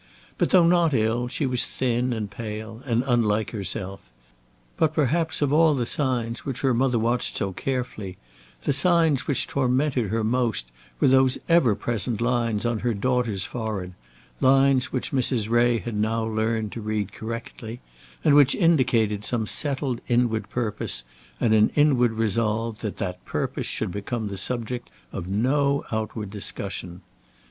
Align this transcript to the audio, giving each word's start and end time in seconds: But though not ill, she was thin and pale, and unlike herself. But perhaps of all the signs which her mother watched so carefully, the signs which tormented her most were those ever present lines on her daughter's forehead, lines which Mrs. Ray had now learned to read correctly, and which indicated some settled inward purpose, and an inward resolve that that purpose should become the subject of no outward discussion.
But 0.39 0.49
though 0.49 0.65
not 0.65 0.95
ill, 0.95 1.27
she 1.27 1.45
was 1.45 1.67
thin 1.67 2.11
and 2.11 2.31
pale, 2.31 2.81
and 2.85 3.03
unlike 3.05 3.51
herself. 3.51 4.09
But 4.75 4.95
perhaps 4.95 5.43
of 5.43 5.53
all 5.53 5.75
the 5.75 5.85
signs 5.85 6.43
which 6.43 6.61
her 6.61 6.73
mother 6.73 6.97
watched 6.97 7.37
so 7.37 7.51
carefully, 7.53 8.17
the 8.63 8.73
signs 8.73 9.27
which 9.27 9.45
tormented 9.45 10.09
her 10.09 10.23
most 10.23 10.71
were 10.99 11.07
those 11.09 11.37
ever 11.47 11.75
present 11.75 12.19
lines 12.19 12.65
on 12.65 12.79
her 12.79 12.95
daughter's 12.95 13.45
forehead, 13.45 13.93
lines 14.39 14.91
which 14.91 15.11
Mrs. 15.11 15.47
Ray 15.49 15.77
had 15.77 15.93
now 15.95 16.25
learned 16.25 16.71
to 16.71 16.81
read 16.81 17.11
correctly, 17.13 17.79
and 18.23 18.33
which 18.33 18.55
indicated 18.55 19.23
some 19.23 19.45
settled 19.45 20.01
inward 20.07 20.49
purpose, 20.49 21.03
and 21.39 21.53
an 21.53 21.69
inward 21.75 22.13
resolve 22.13 22.79
that 22.79 22.97
that 22.97 23.23
purpose 23.23 23.67
should 23.67 23.91
become 23.91 24.29
the 24.29 24.37
subject 24.39 24.89
of 25.13 25.27
no 25.27 25.83
outward 25.91 26.31
discussion. 26.31 27.01